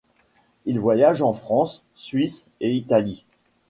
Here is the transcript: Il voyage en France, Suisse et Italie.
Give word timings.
Il 0.65 0.79
voyage 0.79 1.21
en 1.21 1.31
France, 1.31 1.83
Suisse 1.93 2.47
et 2.59 2.71
Italie. 2.73 3.23